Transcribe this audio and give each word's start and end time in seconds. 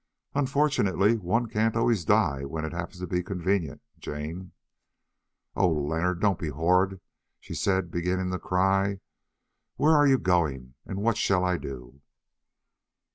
"Unfortunately 0.33 1.17
one 1.17 1.45
can't 1.47 1.75
always 1.75 2.03
die 2.05 2.43
when 2.43 2.65
it 2.65 2.73
happens 2.73 2.97
to 3.01 3.05
be 3.05 3.21
convenient, 3.21 3.83
Jane." 3.99 4.51
"Oh! 5.55 5.71
Leonard, 5.71 6.19
don't 6.19 6.39
be 6.39 6.49
horrid," 6.49 6.99
she 7.39 7.53
said, 7.53 7.91
beginning 7.91 8.31
to 8.31 8.39
cry. 8.39 8.99
"Where 9.75 9.93
are 9.93 10.07
you 10.07 10.17
going, 10.17 10.73
and 10.87 11.03
what 11.03 11.17
shall 11.17 11.45
I 11.45 11.59
do?" 11.59 12.01